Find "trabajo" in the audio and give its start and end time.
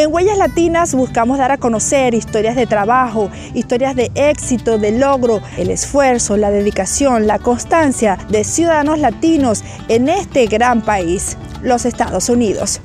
2.66-3.28